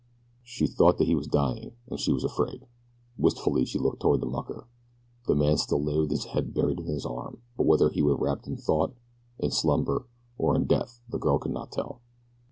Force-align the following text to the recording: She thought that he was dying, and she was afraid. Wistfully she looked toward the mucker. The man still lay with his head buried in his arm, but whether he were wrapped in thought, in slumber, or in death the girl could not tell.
She 0.41 0.65
thought 0.65 0.97
that 0.97 1.05
he 1.07 1.13
was 1.13 1.27
dying, 1.27 1.73
and 1.87 1.99
she 1.99 2.11
was 2.11 2.23
afraid. 2.23 2.65
Wistfully 3.19 3.65
she 3.65 3.77
looked 3.77 4.01
toward 4.01 4.21
the 4.21 4.25
mucker. 4.25 4.65
The 5.27 5.35
man 5.35 5.57
still 5.57 5.79
lay 5.79 5.99
with 5.99 6.09
his 6.09 6.25
head 6.25 6.55
buried 6.55 6.79
in 6.79 6.87
his 6.87 7.05
arm, 7.05 7.43
but 7.55 7.67
whether 7.67 7.91
he 7.91 8.01
were 8.01 8.17
wrapped 8.17 8.47
in 8.47 8.57
thought, 8.57 8.95
in 9.37 9.51
slumber, 9.51 10.07
or 10.39 10.55
in 10.55 10.65
death 10.65 11.01
the 11.07 11.19
girl 11.19 11.37
could 11.37 11.51
not 11.51 11.71
tell. 11.71 12.01